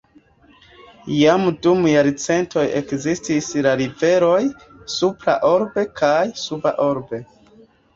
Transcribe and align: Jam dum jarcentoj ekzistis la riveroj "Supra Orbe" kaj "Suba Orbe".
Jam 1.15 1.45
dum 1.65 1.83
jarcentoj 1.91 2.65
ekzistis 2.81 3.53
la 3.69 3.77
riveroj 3.85 4.43
"Supra 4.99 5.41
Orbe" 5.55 5.89
kaj 6.05 6.19
"Suba 6.47 6.79
Orbe". 6.93 7.27